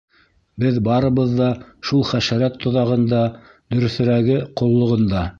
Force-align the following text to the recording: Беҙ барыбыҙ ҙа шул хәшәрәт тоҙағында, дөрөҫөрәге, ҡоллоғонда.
Беҙ 0.61 0.77
барыбыҙ 0.85 1.33
ҙа 1.39 1.49
шул 1.89 2.01
хәшәрәт 2.11 2.57
тоҙағында, 2.63 3.19
дөрөҫөрәге, 3.75 4.39
ҡоллоғонда. 4.63 5.23